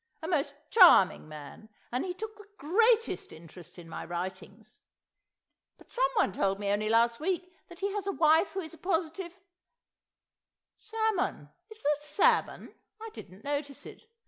A 0.23 0.27
most 0.27 0.55
charming 0.71 1.27
man, 1.29 1.69
and 1.91 2.03
he 2.03 2.15
took 2.15 2.35
the 2.35 2.47
greatest 2.57 3.31
interest 3.31 3.77
in 3.77 3.87
my 3.87 4.03
writings; 4.03 4.81
but 5.77 5.91
someone 5.91 6.31
told 6.31 6.57
me 6.59 6.71
only 6.71 6.89
last 6.89 7.19
week 7.19 7.53
that 7.67 7.81
he 7.81 7.93
has 7.93 8.07
a 8.07 8.11
wife 8.11 8.53
who 8.53 8.61
is 8.61 8.73
a 8.73 8.79
positive——.... 8.79 9.39
Salmon? 10.75 11.51
Is 11.69 11.83
there 11.83 11.95
salmon? 11.99 12.73
I 12.99 13.11
didn't 13.13 13.43
notice 13.43 13.85
it. 13.85 14.07